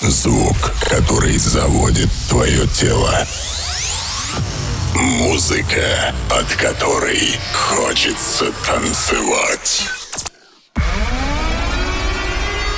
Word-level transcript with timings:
Звук, 0.00 0.56
который 0.88 1.36
заводит 1.38 2.08
твое 2.28 2.68
тело. 2.68 3.12
Музыка, 4.94 6.14
от 6.30 6.46
которой 6.54 7.36
хочется 7.52 8.52
танцевать. 8.64 9.88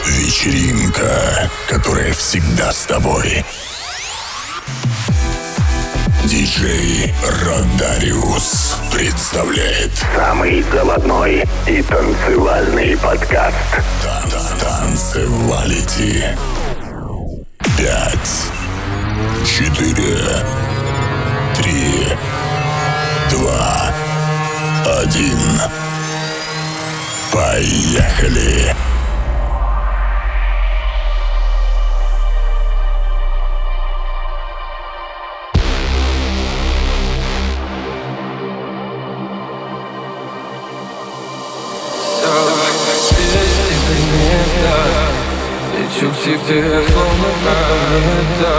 Вечеринка, 0.07 1.51
которая 1.69 2.15
всегда 2.15 2.73
с 2.73 2.87
тобой. 2.87 3.45
Диджей 6.25 7.13
Родариус 7.45 8.77
представляет 8.91 9.91
самый 10.17 10.63
заводной 10.73 11.45
и 11.67 11.83
танцевальный 11.83 12.97
подкаст. 12.97 13.57
Танцевалити. 14.59 16.25
-тан 16.25 16.60
Пять, 17.81 18.53
четыре, 19.47 20.19
три, 21.57 22.09
два, 23.31 23.91
один. 25.01 25.39
Поехали! 27.33 28.75
Лечу 45.73 46.11
к 46.11 46.23
тебе, 46.25 46.83
словно 46.89 47.60
это 48.01 48.55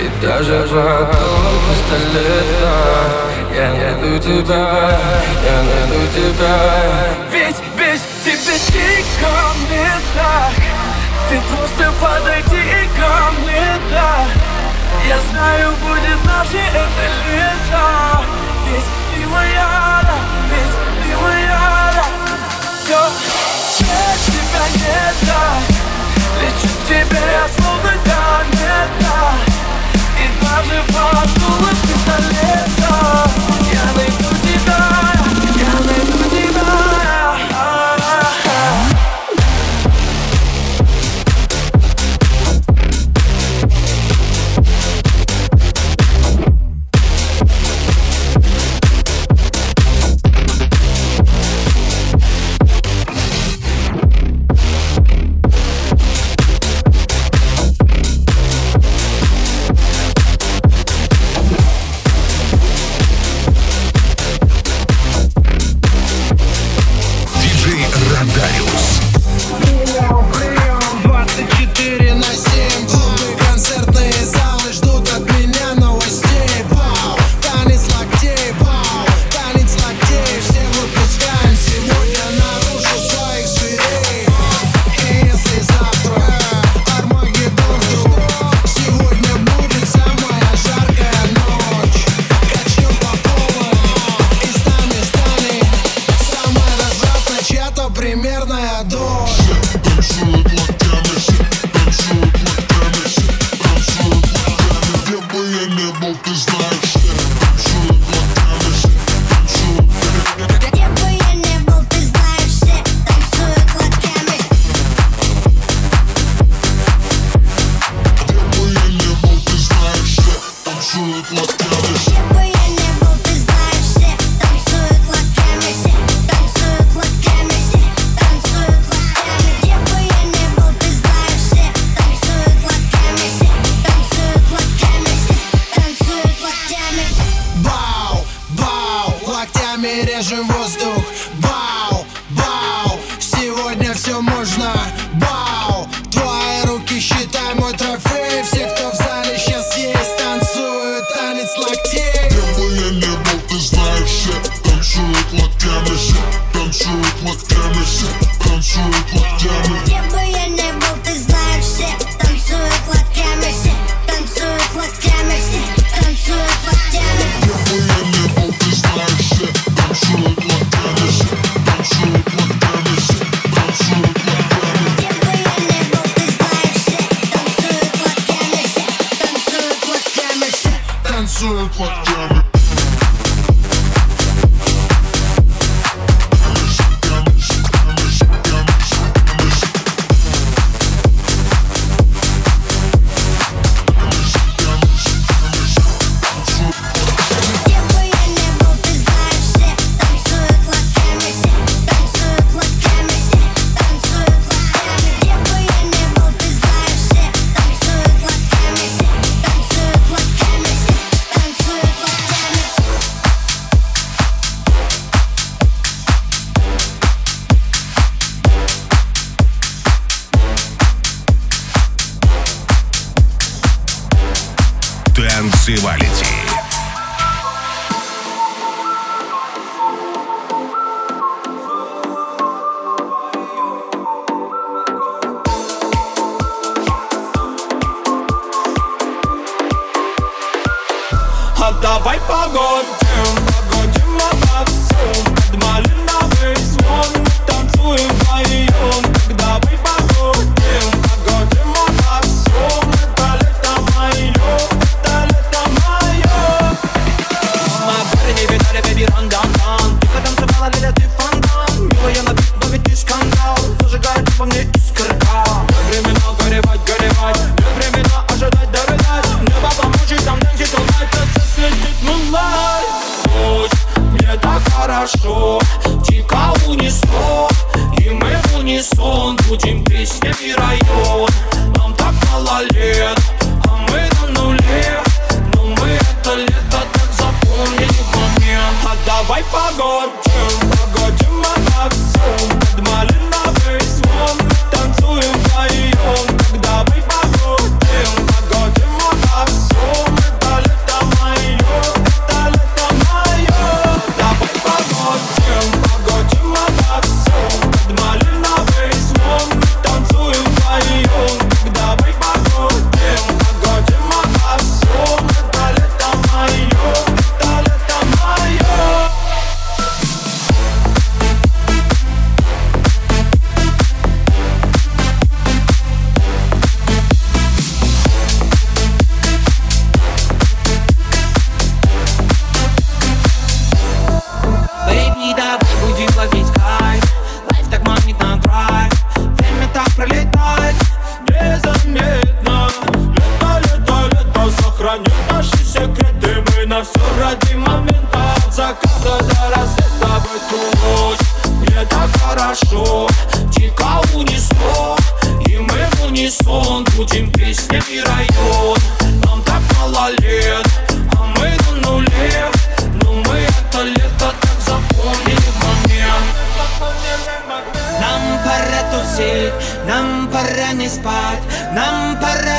И 0.00 0.24
даже 0.24 0.66
потом 0.70 1.56
пистолета 1.68 3.26
Я 3.54 3.72
найду 3.72 4.18
тебя, 4.18 4.98
я 5.46 5.62
найду 5.62 6.06
тебя. 6.14 6.56
Ведь 7.32 7.56
без 7.76 8.00
тебя 8.22 8.56
никто 8.74 9.32
не 9.70 9.88
так. 10.14 10.52
Ты 11.28 11.40
просто 11.40 11.92
подойди 12.00 12.88
ко 12.96 13.32
мне, 13.40 13.66
да. 13.90 14.26
Я 15.08 15.18
знаю, 15.30 15.72
будет 15.82 16.24
наше 16.24 16.58
это 16.58 17.06
лето. 17.26 18.24
Ведь 18.70 18.84
ты 19.14 19.26
моя, 19.26 20.00
да, 20.02 20.18
ведь 20.50 20.74
ты 21.02 21.16
моя, 21.22 21.92
да 21.94 22.04
Все, 22.84 23.00
без 23.80 24.24
тебя 24.26 24.66
не 24.74 25.26
так 25.26 25.75
тебе 26.86 27.18
словно 27.56 27.90
комета 28.04 29.18
И 30.18 30.26
даже 30.40 30.82
под 30.92 31.28
пистолета 31.82 33.55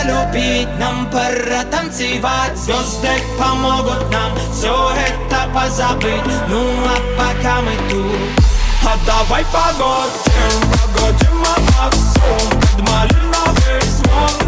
любить, 0.07 0.67
нам 0.79 1.09
пора 1.11 1.63
танцевать. 1.69 2.55
Звезды 2.55 3.21
помогут 3.37 4.09
нам 4.11 4.31
все 4.51 4.91
это 5.07 5.49
позабыть. 5.53 6.23
Ну 6.47 6.63
а 6.85 6.97
пока 7.17 7.61
мы 7.61 7.75
тут. 7.89 8.47
А 8.83 8.95
давай 9.05 9.43
погодим, 9.51 10.61
погодим 10.71 11.41
обо 11.41 11.91
всем 11.91 12.59
Подмали 12.61 13.13
на 13.13 13.51
весь 13.53 13.99
мир 14.05 14.46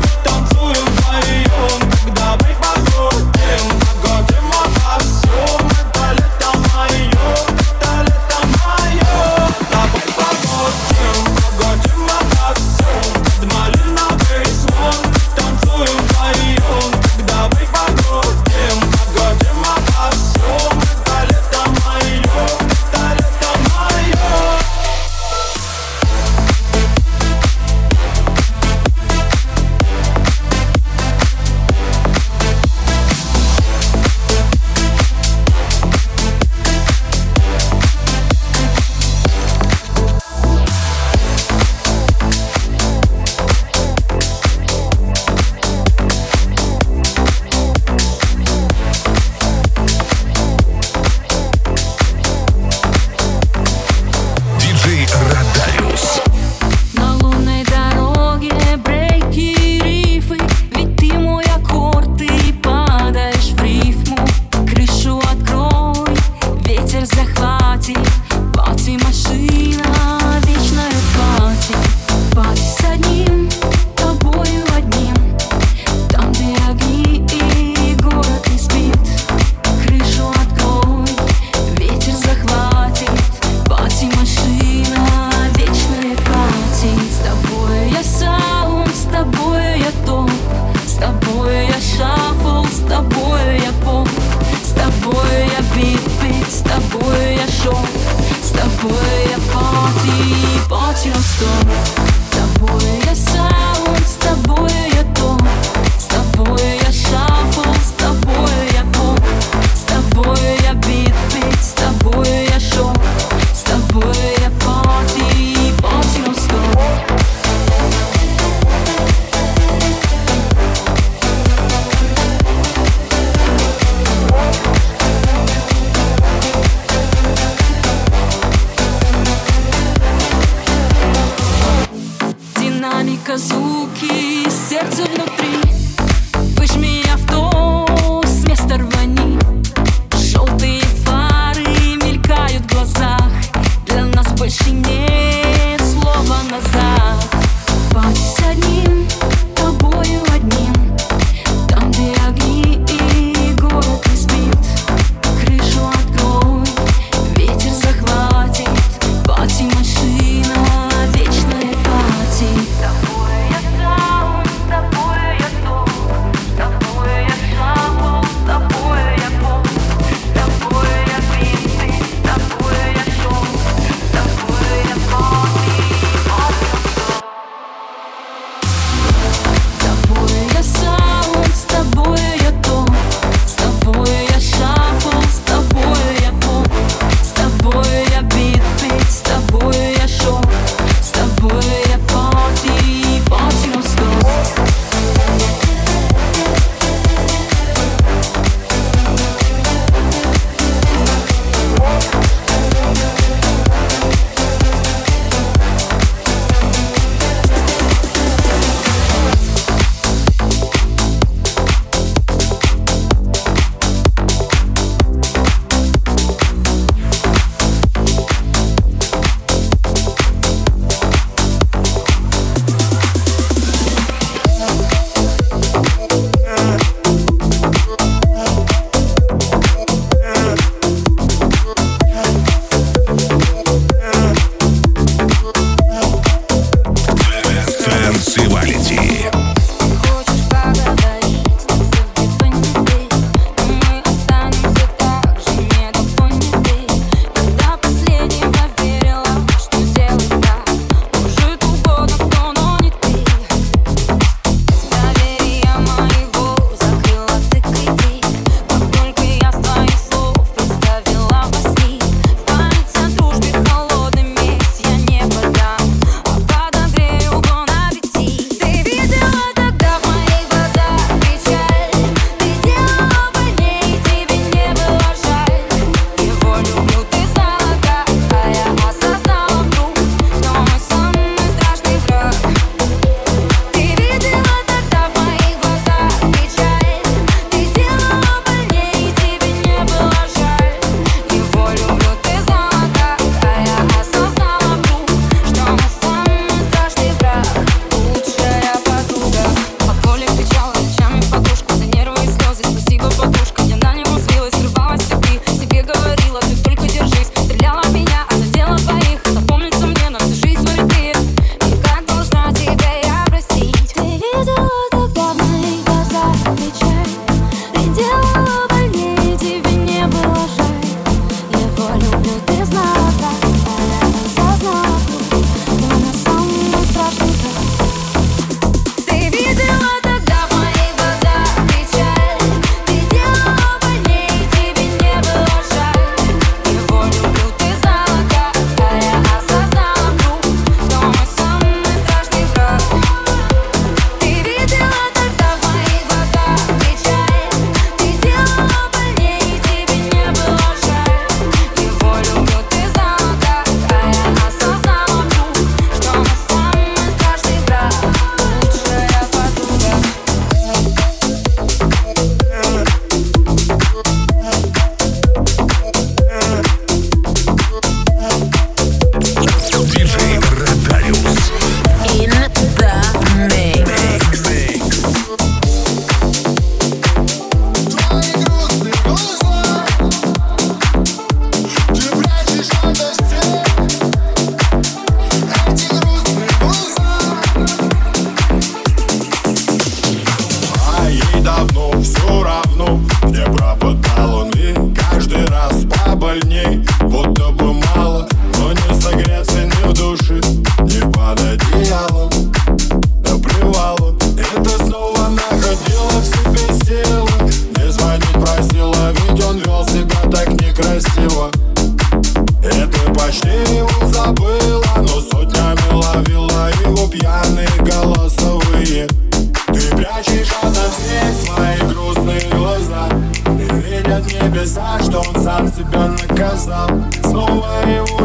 небеса, 425.19 425.19
что 425.19 425.21
он 425.21 425.43
сам 425.43 425.69
себя 425.69 426.09
наказал 426.09 426.89
Снова 427.23 427.67
его 427.87 428.18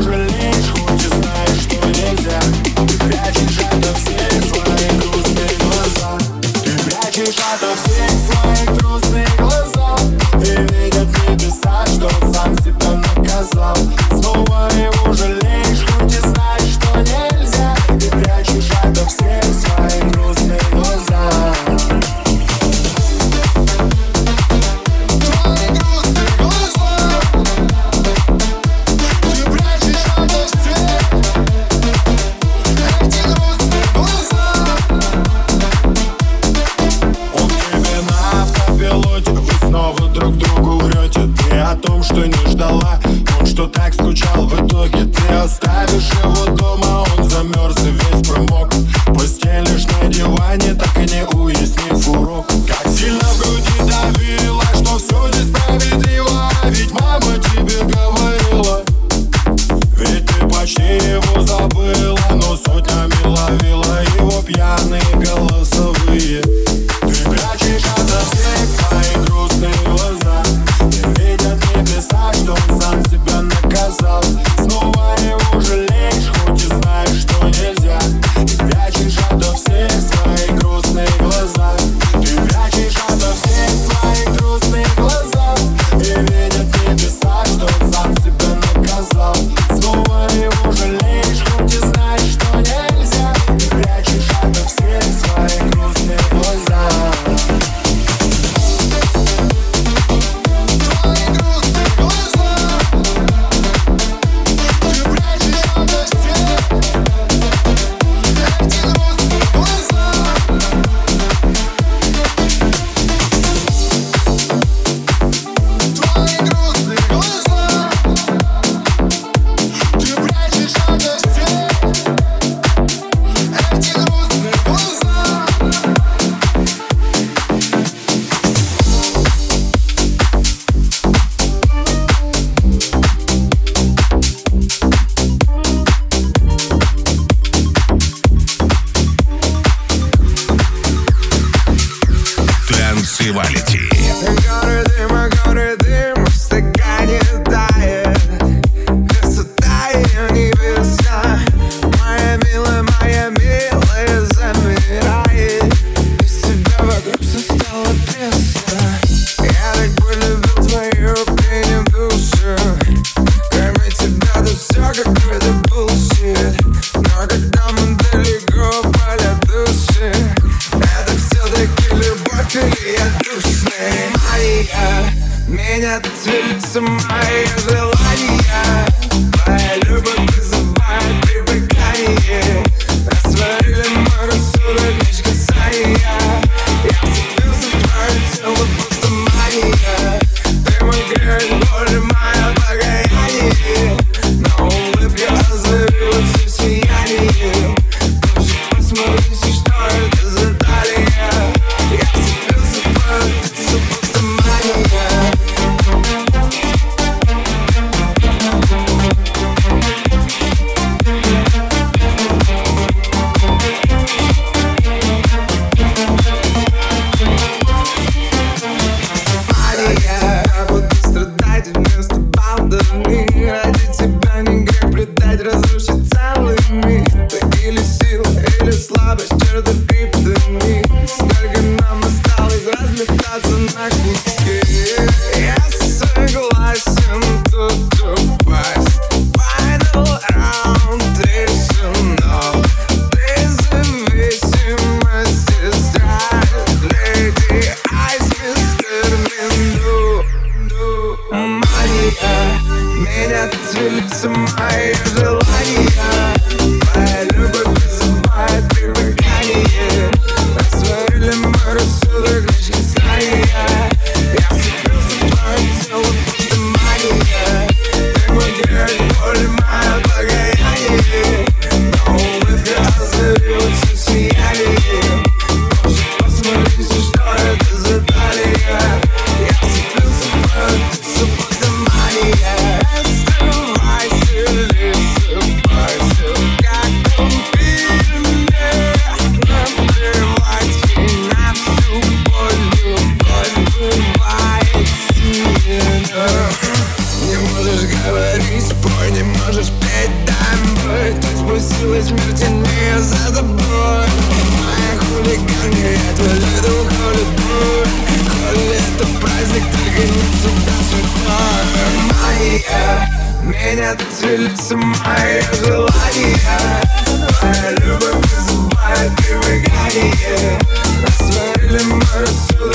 feel 322.53 322.74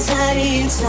царица 0.00 0.88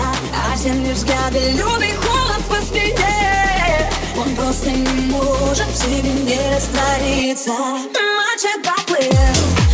Осенний 0.54 0.94
взгляд 0.94 1.36
и 1.36 1.52
лютый 1.58 1.94
холод 1.96 2.42
по 2.48 2.56
спине 2.66 3.92
Он 4.18 4.34
просто 4.34 4.70
не 4.70 5.12
может 5.12 5.68
в 5.68 5.76
себе 5.76 6.10
не 6.10 6.40
раствориться 6.56 7.52
Мальчик 7.52 8.64
поплыл, 8.64 9.67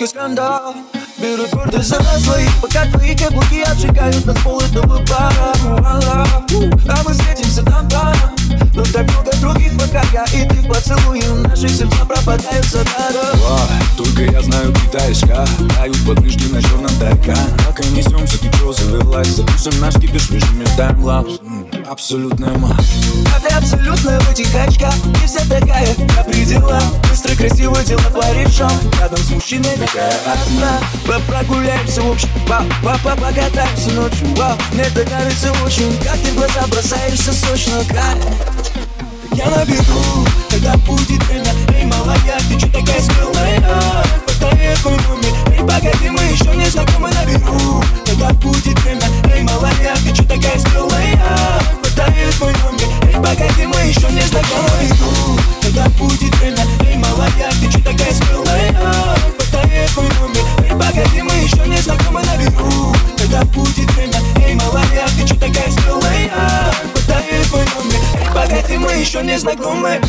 девочка 0.00 0.06
скандал. 0.06 0.74
Берут 1.18 1.50
гордость 1.50 1.88
за 1.88 1.98
нас 2.02 2.22
двоих 2.22 2.50
Пока 2.62 2.86
твои 2.86 3.14
каблуки 3.14 3.60
обжигают 3.60 4.24
нас 4.24 4.38
пол 4.38 4.58
этого 4.60 5.00
Мала, 5.80 6.26
а 6.88 7.02
мы 7.04 7.12
встретимся 7.12 7.62
там 7.62 7.86
там. 7.88 8.14
Но 8.74 8.82
так 8.84 9.10
много 9.10 9.36
других, 9.40 9.72
пока 9.78 10.02
я 10.12 10.24
и 10.32 10.48
ты 10.48 10.66
поцелуем 10.66 11.42
Наши 11.42 11.68
сердца 11.68 12.04
пропадают 12.06 12.64
за 12.66 12.84
даром. 12.84 13.68
Только 13.98 14.22
я 14.22 14.40
знаю 14.40 14.72
китайска 14.72 15.46
Дают 15.76 16.06
подвижки 16.06 16.44
на 16.52 16.62
черном 16.62 16.90
ТК 16.98 17.36
Пока 17.66 17.82
несемся, 17.90 18.38
ты 18.38 18.50
чё 18.58 18.72
завелась? 18.72 19.28
Запишем 19.28 19.78
наш 19.80 19.94
кипиш, 19.94 20.28
пишем 20.28 20.64
таймлапс 20.76 21.40
М, 21.42 21.66
Абсолютная 21.90 22.56
мать. 22.56 22.86
А 23.36 23.40
ты 23.40 23.52
абсолютно 23.52 24.20
в 24.20 24.30
этих 24.30 24.46
очках 24.54 24.94
И 25.24 25.26
вся 25.26 25.40
такая 25.40 25.88
на 26.16 26.22
пределах. 26.22 26.80
Быстро, 27.10 27.34
красиво 27.34 27.82
дело 27.82 28.00
порешим 28.14 28.70
Рядом 29.00 29.18
с 29.18 29.30
мужчиной 29.30 29.76
такая 29.76 30.12
одна. 30.24 30.78
По- 31.04 31.20
Прогуляемся 31.32 32.00
в 32.02 32.12
общем 32.12 32.28
па 32.48 32.64
па 32.84 32.96
па 33.02 33.16
Покатаемся 33.16 33.90
ночью 33.90 34.24
Вау, 34.36 34.56
Мне 34.72 34.82
это 34.84 35.04
нравится 35.10 35.52
очень 35.64 35.92
Как 36.04 36.16
ты 36.18 36.30
в 36.30 36.36
глаза 36.36 36.64
бросаешься 36.68 37.32
сочно 37.32 37.82
Так 37.88 38.18
я 39.32 39.46
набегу, 39.50 40.26
когда 40.48 40.76
будет 40.76 41.22
время. 41.24 41.52
Эй, 41.74 41.86
малая, 41.86 42.18
ты 42.48 42.60
чё 42.60 42.66
такая 42.68 43.00
смелая? 43.00 44.04
моей 44.50 44.76
куме 44.82 45.30
Эй, 45.50 45.58
погоди, 45.58 46.10
мы 46.10 46.22
еще 46.22 46.54
не 46.56 46.66
знакомы 46.66 47.10
на 47.10 47.24
берегу 47.24 47.82
Когда 48.06 48.30
будет 48.34 48.78
время, 48.80 49.06
эй, 49.34 49.42
малая, 49.42 49.94
ты 50.04 50.12
че 50.12 50.22
такая 50.22 50.58
смелая? 50.58 51.18
Хватает 51.82 52.40
мой 52.40 52.52
номер, 52.62 52.88
эй, 53.02 53.14
погоди, 53.14 53.66
мы 53.66 53.80
еще 53.80 54.08
не 54.10 54.22
знакомы 54.22 54.68
на 54.68 54.80
берегу 54.80 55.38
Когда 55.62 55.88
будет 55.90 56.34
время, 56.36 56.64
эй, 56.86 56.96
малая, 56.96 57.50
ты 57.60 57.72
че 57.72 57.78
такая 57.78 58.12
смелая? 58.12 58.72
Хватает 59.38 59.96
мой 59.96 60.08
номер, 60.20 60.44
эй, 60.64 60.70
погоди, 60.70 61.22
мы 61.22 61.32
еще 61.32 61.66
не 61.66 61.78
знакомы 61.78 62.22
на 62.22 62.36
берегу 62.36 62.94
Когда 63.18 63.44
будет 63.44 63.90
время, 63.92 64.20
эй, 64.46 64.54
малая, 64.54 65.08
ты 65.16 65.26
че 65.26 65.34
такая 65.34 65.70
смелая? 65.70 66.30
Хватает 66.94 67.52
мой 67.52 67.64
номер, 67.74 68.00
эй, 68.20 68.26
погоди, 68.34 68.76
мы 68.78 68.92
еще 68.92 69.22
не 69.22 69.38
знакомы. 69.38 70.00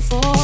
for. 0.00 0.37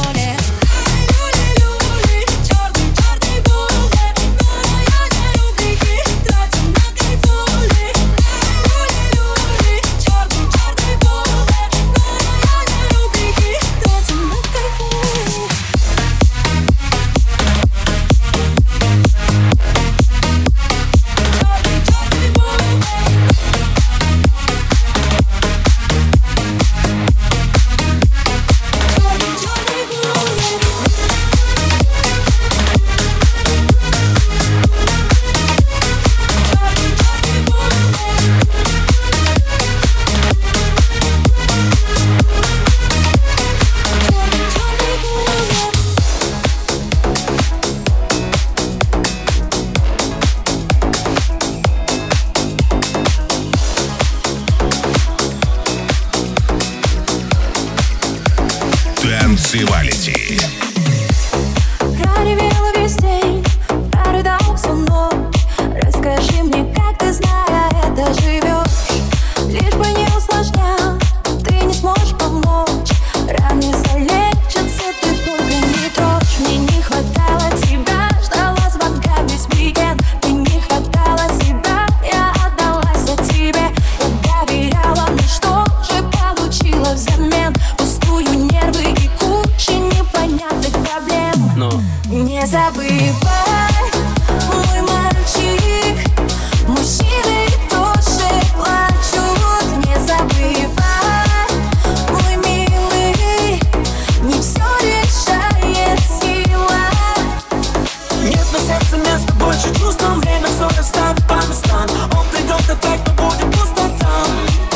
Больше 108.95 109.11
места, 109.11 109.33
больше 109.33 109.75
чувств 109.75 110.03
Время 110.03 110.47
все 110.47 110.69
расставит 110.77 111.27
по 111.27 111.33
местам 111.33 111.89
Он 112.17 112.25
придет, 112.31 112.61
эффект, 112.61 113.11
но 113.17 113.29
будет 113.29 113.51
пустота. 113.51 114.25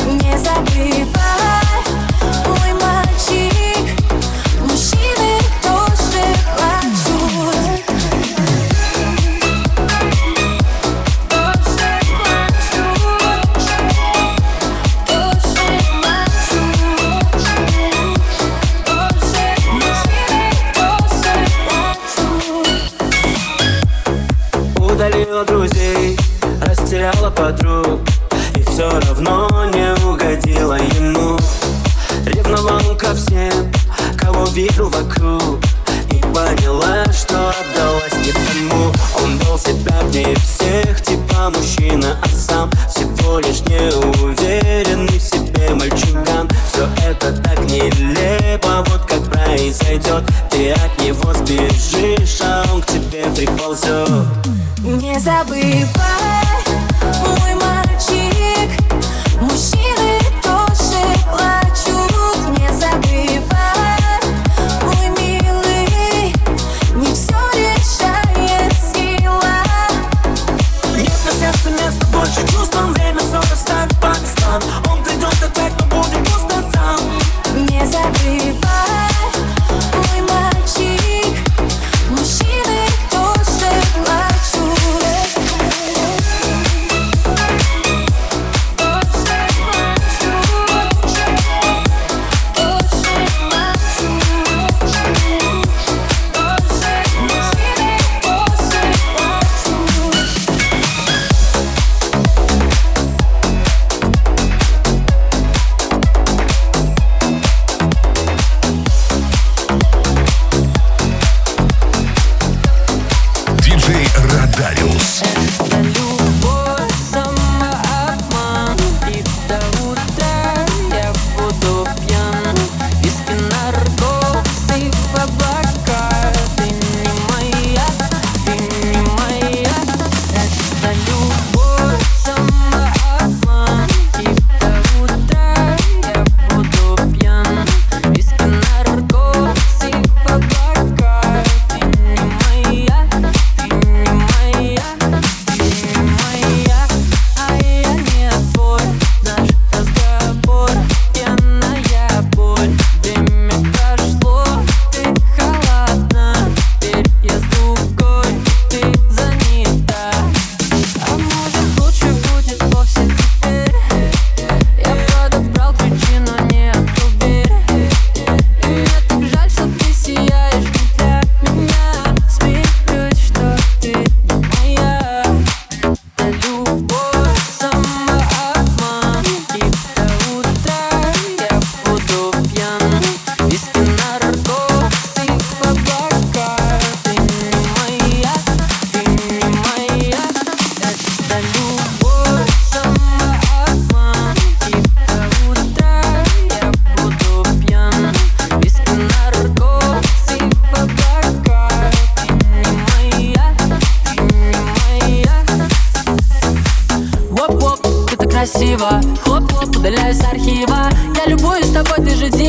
Не 0.06 0.38
забыв 0.38 1.19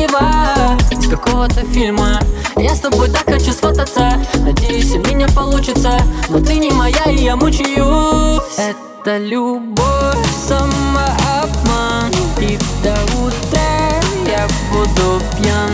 синего 0.02 0.78
Из 0.90 1.08
какого-то 1.08 1.60
фильма. 1.72 2.20
Я 2.56 2.74
с 2.74 2.80
тобой 2.80 3.08
так 3.10 3.24
хочу 3.24 3.52
сфотаться 3.52 4.12
Надеюсь, 4.36 4.92
у 4.94 4.98
меня 4.98 5.28
получится. 5.28 5.98
Но 6.28 6.40
ты 6.40 6.56
не 6.56 6.70
моя, 6.70 7.04
и 7.10 7.24
я 7.24 7.36
мучаюсь. 7.36 8.42
Это 8.56 9.18
любовь, 9.18 10.16
самообман. 10.46 12.10
И 12.38 12.58
до 12.82 12.94
утра 13.22 14.00
я 14.26 14.48
буду 14.72 15.22
пьян. 15.38 15.70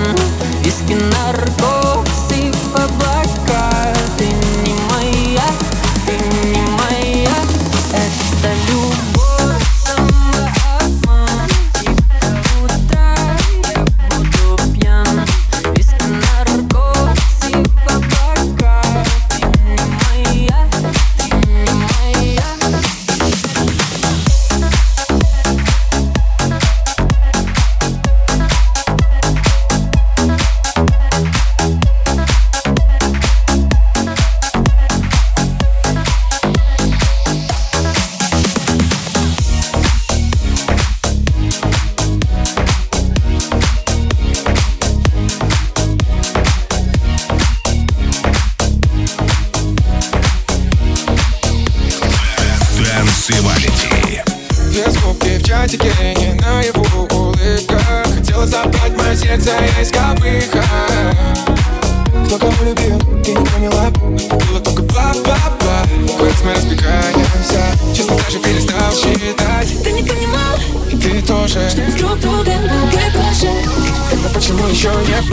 Виски, 0.63 0.95
наркотики 0.95 2.53
в 2.53 2.77
облаках 2.77 3.28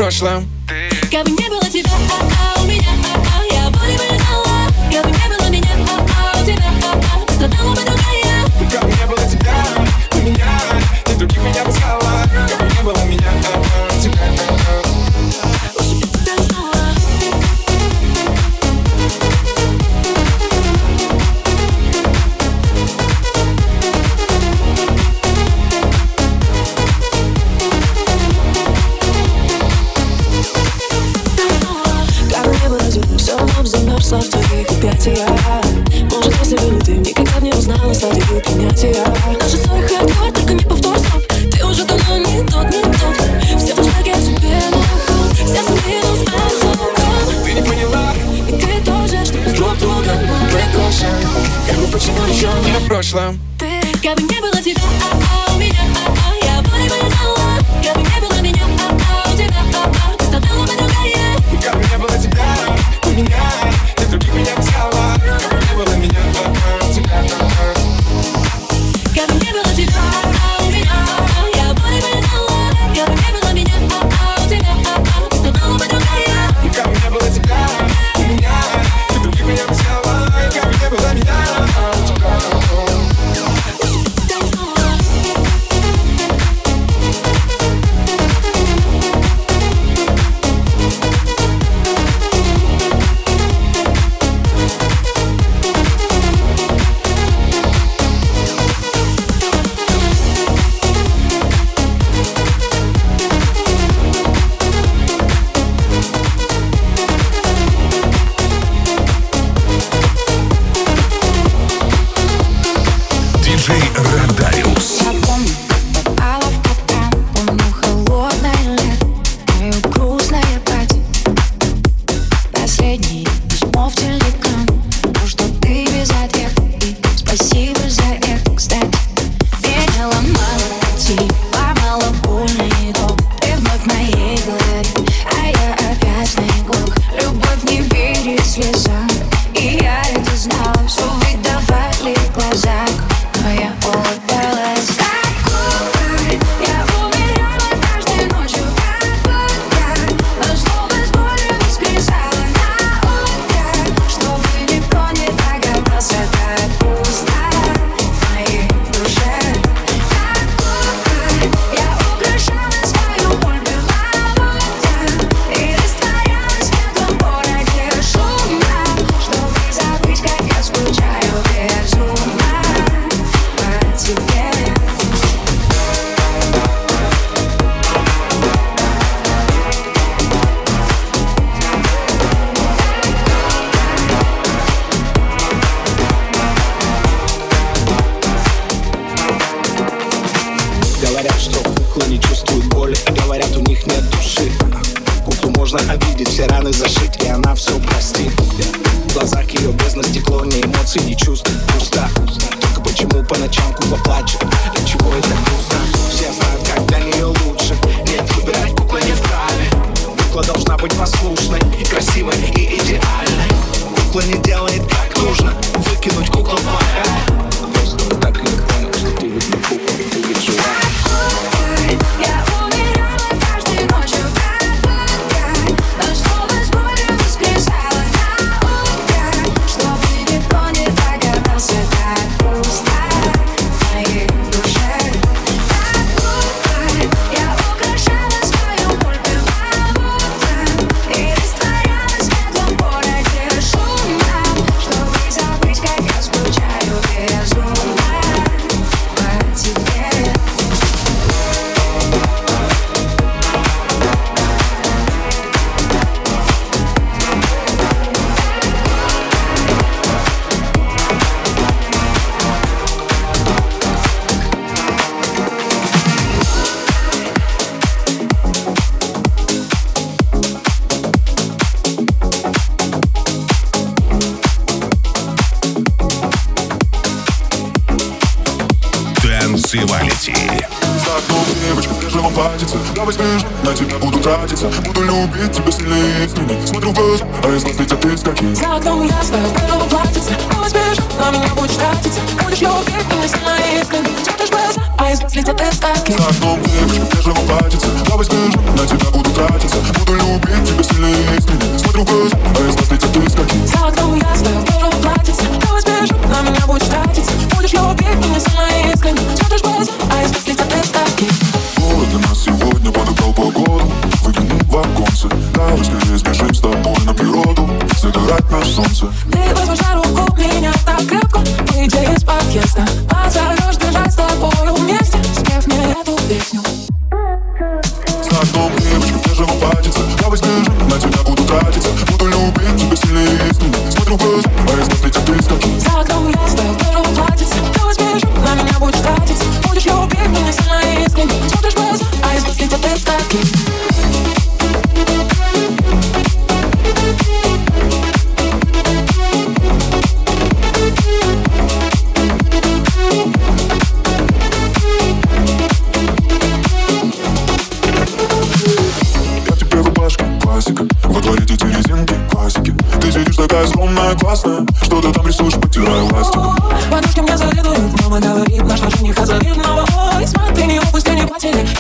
прошлом 0.06 0.48
Ты... 0.68 1.55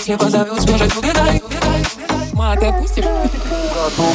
Если 0.07 0.23
позовет, 0.23 0.61
скажет 0.61 0.95
угадай 0.97 1.41
Ма, 2.33 2.55
ты 2.55 2.67
отпустишь? 2.67 3.05
Братом, 3.05 4.13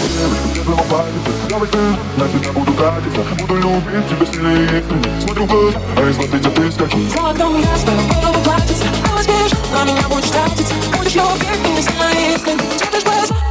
не 0.55 0.61
было 0.61 0.77
памяти 0.89 1.33
Я 1.51 1.59
возьму, 1.59 1.81
на 2.17 2.29
тебя 2.29 2.53
буду 2.53 2.73
тратиться 2.75 3.23
Буду 3.41 3.55
любить 3.57 4.09
тебя 4.09 4.27
сильнее 4.33 4.67
искренне 4.67 5.21
Смотрю 5.21 5.49
а 5.97 6.09
из 6.09 6.17
воды 6.17 6.39
тебя 6.39 6.51
ты 6.53 6.71
скачу 6.71 6.99
За 7.13 7.31
окном 7.31 7.59
ясно, 7.59 7.93
голову 8.09 8.41
платится 8.45 8.85
Ты 9.27 9.75
на 9.75 9.85
меня 9.85 10.09
будешь 10.09 10.31
тратиться 10.31 10.75
Будешь 10.97 11.15
любить 11.17 11.59
меня 11.65 11.83
сильнее 11.83 12.37
искренне 12.37 12.63
Смотришь 12.79 13.03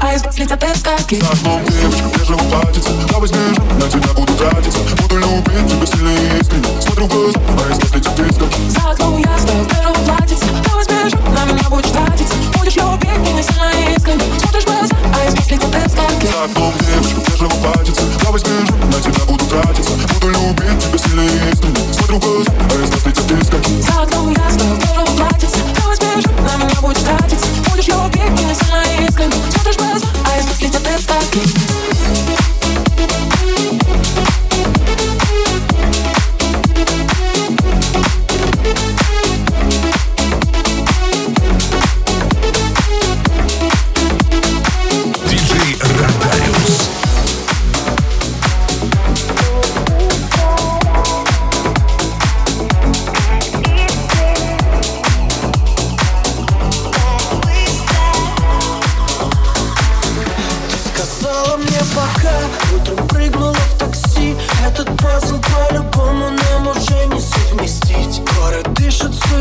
а 0.01 0.13
из 0.13 0.23
воды 0.23 0.45
тебя 0.45 0.75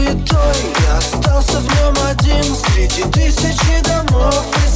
суетой 0.09 0.57
Я 0.87 0.99
остался 0.99 1.61
в 1.61 1.65
нем 1.65 1.95
один 2.07 2.45
Среди 2.55 3.03
тысячи 3.11 3.83
домов. 3.85 4.45
и 4.65 4.68